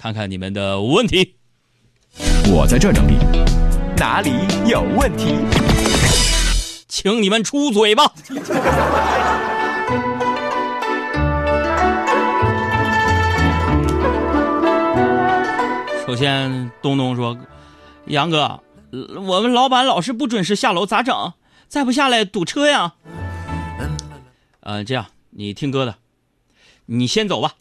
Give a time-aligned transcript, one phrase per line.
[0.00, 1.34] 看看你们的问题。
[2.50, 3.18] 我在这整理，
[3.98, 4.32] 哪里
[4.66, 5.34] 有问题？
[6.88, 8.10] 请你们出嘴吧。
[16.06, 17.36] 首先，东东说
[18.08, 18.58] ：“杨哥，
[19.26, 21.34] 我们老板老是不准时下楼，咋整？
[21.68, 22.94] 再不下来堵车呀。”
[24.64, 25.96] 呃，这样，你听哥的，
[26.86, 27.52] 你先走吧。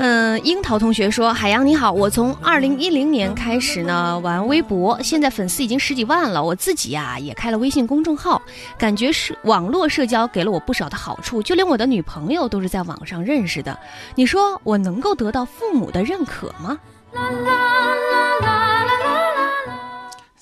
[0.00, 6.42] 嗯，樱桃同学说：“海洋你好，我从二零一零年开始呢玩微博，现在粉丝已经十几万了。
[6.42, 8.40] 我自己呀也开了微信公众号，
[8.78, 13.78] 感觉是网络社交给了我不少的好处，就连我的女朋友都是在网上认识的。
[14.14, 16.78] 你说我能够得到父母的认可吗？”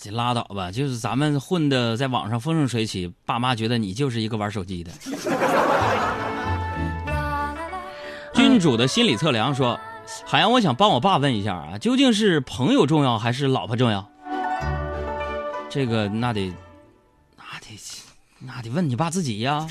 [0.03, 4.91] 这拉倒吧，就是咱们混的在网上风生水起，爸妈觉得你就是一个玩手机的。
[8.33, 9.79] 君主的心理测量说
[10.25, 14.11] ：“海洋，我想帮我爸问一下啊，究竟是朋友重要还是老婆重要？
[15.69, 16.51] 这个那得，
[17.37, 17.79] 那得，
[18.39, 19.67] 那得问你爸自己呀。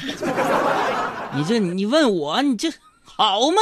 [1.33, 2.71] 你这你问我，你这
[3.03, 3.57] 好吗？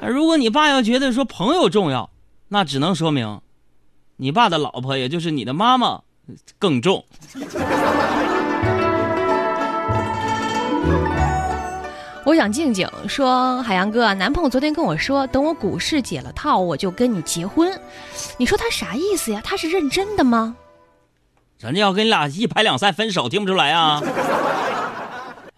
[0.00, 2.08] 如果你爸要觉得说朋友重要，
[2.48, 3.38] 那只能说明。”
[4.18, 6.00] 你爸的老婆，也就是你的妈妈，
[6.58, 7.04] 更重。
[12.24, 17.78] 我想静静说：“海洋哥，男朋友昨天跟我说，等我股市解了套，我就跟你结婚。
[18.38, 19.42] 你说他啥意思呀？
[19.44, 20.56] 他是认真的吗？
[21.58, 24.02] 人家要跟你俩一拍两散分手，听不出来啊？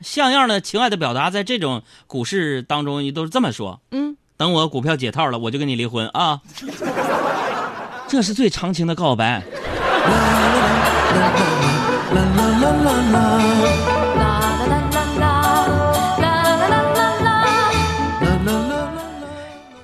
[0.01, 3.81] 像样的情爱的表达，在这种股市当中，你都是这么说。
[3.93, 6.41] 嗯，等我股票解套了，我就跟你离婚啊。”
[8.09, 9.43] 这是最长情的告白。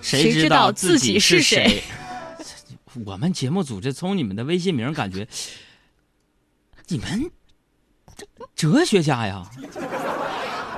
[0.01, 1.83] 谁知道自己是谁？
[3.05, 5.27] 我们节目组这从你们的微信名感觉，
[6.89, 7.31] 你们
[8.55, 9.43] 哲学家呀？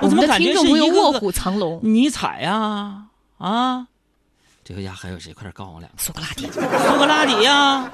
[0.01, 1.79] 我怎么感觉是一个卧虎藏龙？
[1.83, 3.05] 尼采呀？
[3.37, 3.87] 啊？
[4.67, 5.31] 这个家还有谁？
[5.31, 5.97] 快点告诉我两个。
[5.97, 6.59] 苏格拉底，苏
[6.99, 7.89] 格拉底呀，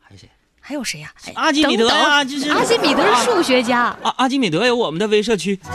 [0.00, 0.26] 还有谁？
[0.58, 1.12] 还有谁呀？
[1.34, 3.94] 阿基米德啊，就是阿基米德是数学家。
[4.02, 5.60] 阿阿基米德有我们的微社区。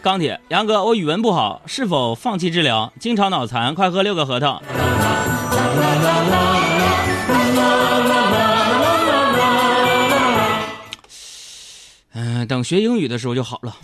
[0.00, 2.92] 钢铁杨哥，我语文不好，是否放弃治疗？
[3.00, 4.62] 经常脑残，快喝六个核桃。
[12.12, 13.76] 嗯，等学英语的时候就好了。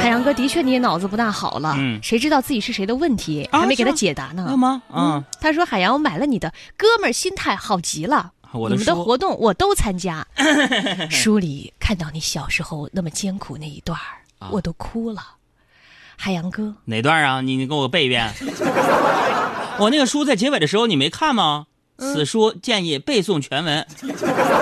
[0.00, 1.74] 海洋哥，的确你也脑子不大好了。
[1.78, 4.46] 嗯，谁知道自己是谁的问题，还没给他解答呢。
[4.50, 4.82] 有吗？
[4.92, 10.26] 嗯，他说：“海洋，我买了你的哥们儿心态好极了，你们的活动我都参加。
[11.10, 15.22] 书里看到你小时候那么艰苦那一段儿，我都哭了。
[16.16, 17.40] 海洋哥，哪段啊？
[17.40, 18.32] 你你给我背一遍。
[19.78, 21.66] 我那个书在结尾的时候你没看吗？
[21.98, 23.86] 此书建议背诵全文。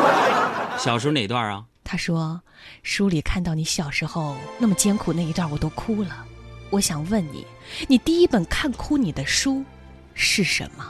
[0.79, 1.65] 小时候哪段啊？
[1.95, 2.41] 他说。
[2.83, 6.25] 书里看到你小时候那么艰苦那一段，我都哭了。
[6.71, 7.47] 我想问你，
[7.87, 9.63] 你第一本看哭你的书
[10.13, 10.85] 是什么？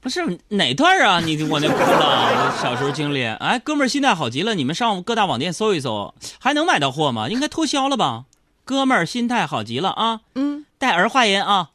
[0.00, 1.18] 不是哪段啊？
[1.18, 3.24] 你我那哭了，小时候经历。
[3.24, 7.28] 哎，哥们儿心态好极了，你们上各大网店搜一搜，还能买到货吗？
[7.28, 8.26] 应该脱销了吧？
[8.64, 10.20] 哥们儿心态好极了啊！
[10.36, 11.70] 嗯，带儿化音啊。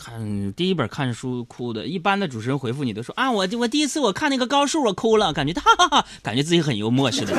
[0.00, 7.34] 看第一本看书哭的，一般的主持人回复你都说啊，我我第一次我看那个高数我哭了，感觉哈哈哈，感觉自己很幽默似的。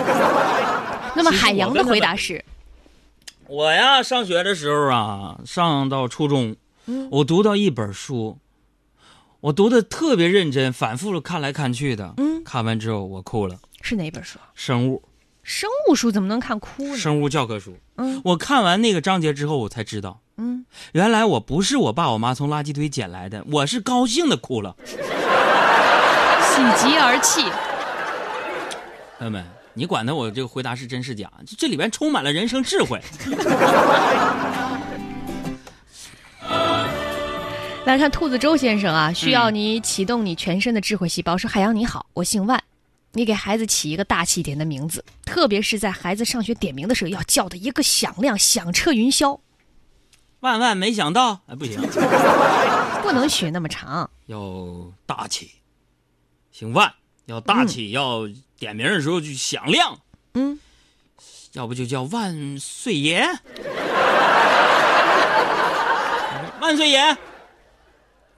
[1.17, 2.45] 那么海洋的回答是，
[3.47, 6.55] 我呀上学的时候啊，上到初中，
[7.09, 8.37] 我读到一本书，
[9.39, 13.57] 我读的特别认真，反复看来看去的，嗯，看完之后我哭了。
[13.81, 14.37] 是哪本书？
[14.53, 15.03] 生物。
[15.41, 16.95] 生物书怎么能看哭呢？
[16.95, 17.75] 生物教科书。
[17.95, 20.21] 嗯，我看完那个章节之后，我才知道。
[20.37, 27.43] 嗯，原来我不是我爸我妈从垃圾堆捡来的，我是高兴的哭了，喜极而泣。
[29.19, 31.29] 朋友们，你管他我这个回答是真是假？
[31.57, 32.99] 这里边充满了人生智慧。
[37.85, 41.37] 来看兔子周先生啊，需要你启动你全身的智慧细胞。
[41.37, 42.59] 说海洋你好，我姓万，
[43.13, 49.39] 你给孩子起一个大气点的名字，特别是在孩子上学点名的时候，要叫的一个响亮，响彻云霄。
[50.41, 51.79] 万万没想到，哎，不行，
[53.01, 54.39] 不能学那么长，要
[55.05, 55.51] 大气，
[56.51, 56.91] 姓万，
[57.25, 58.27] 要大气，要
[58.57, 59.97] 点名的时候就响亮，
[60.33, 60.59] 嗯，
[61.53, 63.21] 要不就叫万岁爷，
[66.59, 67.17] 万岁爷，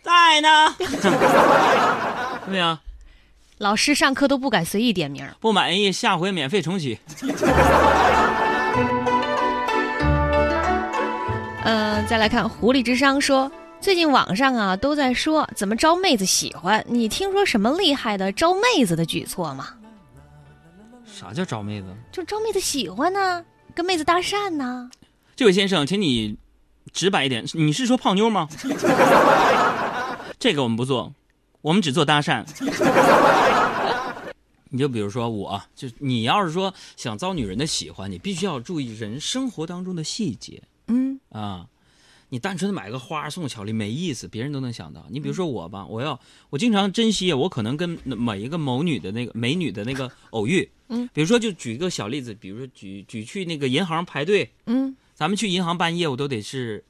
[0.02, 2.80] 在呢，怎么样？
[3.60, 5.26] 老师上课都不敢随意点名。
[5.40, 7.00] 不满意，下回免费重启。
[12.04, 19.70] 嗯、再来看狐狸之商说，最近网上啊都在说怎么招妹子喜欢，你听说什么厉害的招妹子的举措吗？
[21.06, 21.88] 啥叫招妹子？
[22.12, 24.90] 就招妹子喜欢呢、跟妹子搭讪呢、
[25.34, 26.38] 这位先生，请你
[26.92, 28.50] 直白一点，你是说泡妞吗？
[30.38, 31.14] 这个我们不做，
[31.62, 32.44] 我们只做搭讪。
[34.70, 41.66] 你就比如说我，就你要是说想遭女人的喜欢，你必须要注意人生活当中的细节嗯啊。
[42.34, 45.06] 你单纯的买个花送个巧克力没意思，别人都能想到。
[45.08, 46.20] 你比如说我吧，我要
[46.50, 50.68] 我经常珍惜我可能跟每一个某女的那个美女的那个偶遇。
[50.90, 56.84] 嗯，比如说就举一个小例子，比如说举举去那个银行排队，嗯咱们去银行办业务都得是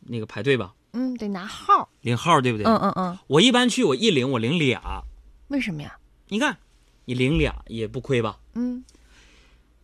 [0.00, 1.88] 那个排队吧，嗯，得拿号。
[2.00, 2.66] 领号对不对？
[2.66, 5.04] 嗯嗯嗯，我一般去我一领我领俩，
[5.46, 5.96] 为什么呀？
[6.26, 6.58] 你看
[7.04, 8.40] 你领俩也不亏吧？
[8.54, 8.84] 嗯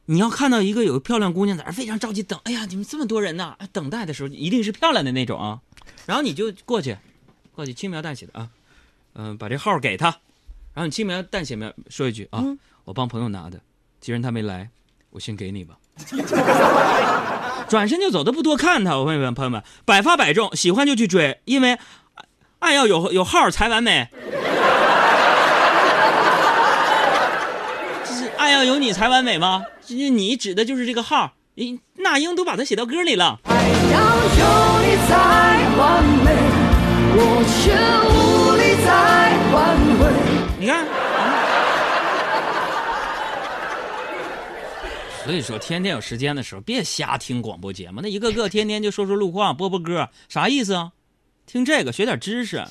[0.07, 3.55] 你要看到一个有个漂亮姑娘在那儿非常着急等，哎呀，你们这么多人呐！
[3.59, 5.61] 哎等待的时候一定是漂亮的那种啊，
[6.07, 6.99] 然后你就过去，
[7.55, 8.49] 过去轻描淡写的啊，
[9.15, 10.07] 嗯、把这号给她，
[10.75, 13.61] 然后你轻描淡写描说一句啊，嗯我帮朋友拿的，
[14.01, 14.69] 既然他没来，
[15.11, 15.77] 我先给你吧。
[17.69, 18.97] 转身就走，都不多看他。
[18.97, 21.79] 我问问朋友们，百发百中，喜欢就去追，因为
[22.59, 24.09] 爱要有有号才完美。
[28.05, 29.65] 这是爱要有你才完美吗？
[29.85, 31.33] 这你指的就是这个号。
[31.57, 33.41] 咦，那英都把它写到歌里了。
[33.45, 36.31] 有你才完美，
[37.19, 37.75] 我却
[38.07, 40.07] 无力再挽回。
[40.61, 40.87] 你看，
[45.25, 50.93] 所以说天天有时间的时候，别瞎听广播节目，那一个个天天就说说路况、播播歌，啥意思啊？
[51.47, 52.65] 听这个学点知识，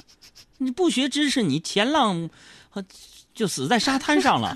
[0.58, 2.30] 你不学知识，你前浪
[2.76, 2.82] 呃
[3.34, 4.56] 就死在沙滩上了，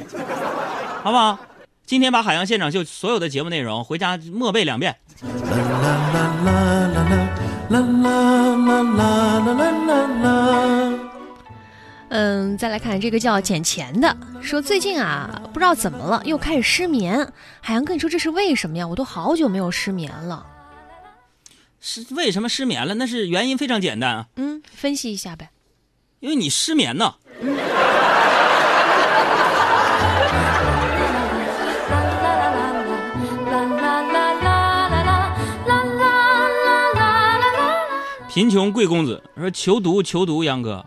[1.05, 1.37] 好不好？
[1.85, 4.97] 今天把海洋现场秀所有的节目内容回家默背两遍。
[12.09, 17.31] 嗯，再来看这个叫捡钱的，说最近啊不知道怎么了又开始失眠。
[17.61, 18.87] 海洋跟你说这是为什么呀？
[18.87, 20.43] 我都好久没有失眠了。
[21.79, 22.95] 是为什么失眠了？
[22.95, 25.51] 那是原因非常简单啊，嗯，分析一下呗。
[26.19, 27.13] 因为你失眠呢。
[38.35, 40.85] 贫穷贵公子说：“求读求读，杨哥，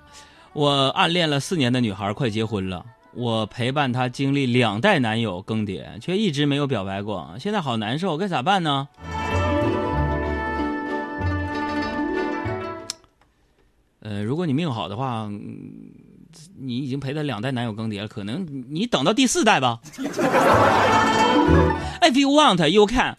[0.52, 2.84] 我暗恋了四年的女孩快结婚了，
[3.14, 8.88] 我陪伴她经历两代男友更迭，却一直没有表白过，现在好难受，该咋办呢？”
[14.00, 15.26] 呃，如果你命好的话，
[16.58, 19.80] 你已经陪她两代男友更迭了，可能你等到第四代吧。
[22.02, 23.16] If you want, you can。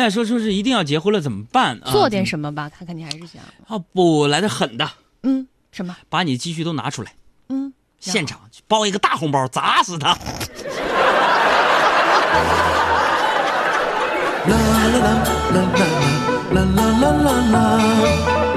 [0.00, 1.92] 恋爱说说是一定要结婚了怎么办啊？
[1.92, 4.90] 做点什么吧，看看你还是想，哦不来的狠的，
[5.24, 5.94] 嗯，什么？
[6.08, 7.12] 把你积蓄都拿出来，
[7.50, 10.16] 嗯，现场包一个大红包砸死他。
[16.54, 18.49] 再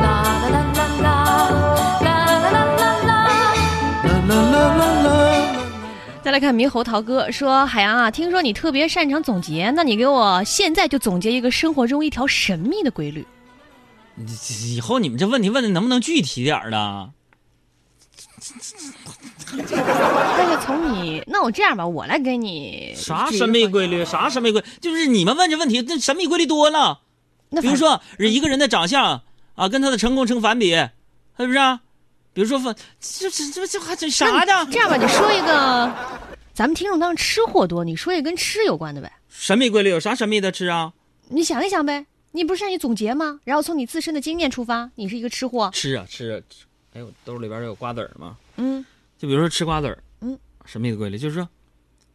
[6.34, 13.24] 来看猕猴桃哥说：“海洋啊，听说你特别擅长总结，那你给我现在就总结一个生活中一条神秘的规律。
[14.66, 17.12] 以后你们这问题问的能不能具体点儿的？
[19.56, 23.86] 但是从你，那我这样吧，我来给你啥神秘规？
[23.86, 24.04] 律？
[24.04, 24.64] 啥神秘规？
[24.82, 27.02] 就是你们问这问题，那神秘规律多了。
[27.52, 29.22] 那比如说一个人的长相
[29.54, 30.72] 啊，跟他的成功成反比，
[31.38, 31.82] 是不是啊？
[32.34, 34.68] 比如说分这这这这还这啥的？
[34.72, 35.94] 这样吧，你说一个，
[36.54, 39.12] 咱们听众当中吃货多，你说一个跟吃有关的呗。
[39.30, 40.92] 神秘规律有啥神秘的吃啊？
[41.30, 43.40] 你想一想呗，你不是让你总结吗？
[43.44, 46.66] 然后从你自身的经验出发，你是一个吃货，吃啊吃啊吃！
[46.94, 48.38] 哎呦，兜里边有瓜子儿吗？
[48.58, 48.84] 嗯，
[49.18, 51.48] 就比如说吃瓜子儿，嗯，神秘的规律就是说，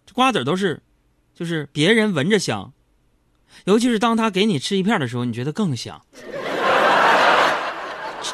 [0.07, 0.81] 这瓜子儿都是，
[1.35, 2.73] 就是别人闻着香，
[3.65, 6.01] 尤其是当他给你吃一片的时候，你觉得更香。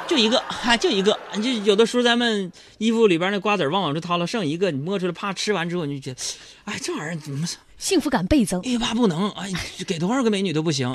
[0.09, 1.19] 就就一个， 哈，就一个。
[1.35, 6.21] 你就有的时候咱们衣服里边那瓜子儿往往是掏了，剩一个，你摸出来，啪吃完之后，你就觉得，
[6.65, 7.47] 哎，这玩意儿怎么
[7.79, 8.61] 幸福感倍增。
[8.63, 9.31] 欲罢不能？
[9.31, 9.51] 哎，
[9.87, 10.95] 给多少个美女都不行。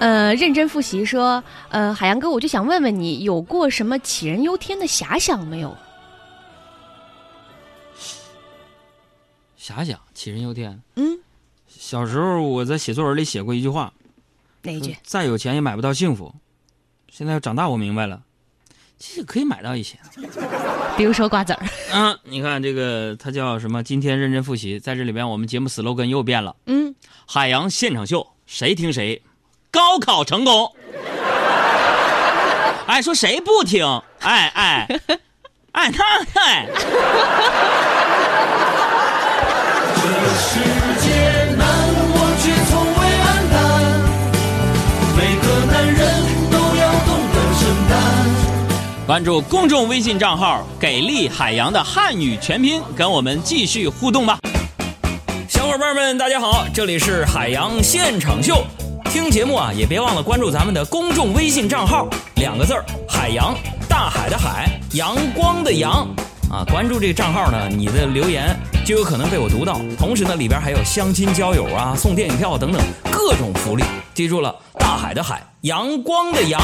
[0.00, 5.76] 呃，呃，认真复习说，呃，海洋哥，我就想问问你，有过什么杞人忧天的遐想没有？
[9.64, 10.78] 遐想，杞人忧天。
[10.96, 11.18] 嗯，
[11.66, 13.90] 小时候我在写作文里写过一句话，
[14.60, 14.94] 哪一句？
[15.02, 16.34] 再有钱也买不到幸福。
[17.10, 18.20] 现在长大我明白了，
[18.98, 19.96] 其实可以买到一些。
[20.98, 21.66] 比如说瓜子儿。
[21.94, 23.82] 嗯， 你看这个，它叫什么？
[23.82, 26.54] 今天认真复习，在这里边我们节目 slogan 又变了。
[26.66, 26.94] 嗯，
[27.26, 29.22] 海洋现场秀，谁听谁，
[29.70, 30.70] 高考成功。
[32.86, 33.82] 哎，说谁不听？
[34.20, 35.00] 哎哎，
[35.72, 36.04] 哎他
[36.34, 36.68] 哎，
[40.36, 40.60] 世
[41.00, 41.66] 界难，
[42.12, 43.54] 我却从未黯淡。
[45.16, 46.00] 每个男人
[46.50, 47.92] 都要懂得承担。
[49.06, 54.38] 关注公众微信账号“给力海洋”的汉语全拼，跟我们继续互动吧。
[55.48, 58.64] 小伙伴们，大家好，这里是海洋现场秀。
[59.10, 63.54] 听节目啊，也别忘了关注咱们的公众微信账号，两个字儿“海洋”，
[63.88, 66.08] 大海的海，阳光的阳。
[66.50, 69.80] 啊，关注这个账号呢，你的留言就有可能被我读到。
[69.98, 73.84] 同时呢，里边还有相亲交友啊、送电影票等等各种福利。
[74.12, 76.60] 记住了，大海的海，阳光的阳。